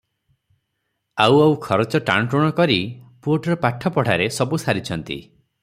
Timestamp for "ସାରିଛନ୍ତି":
4.67-5.23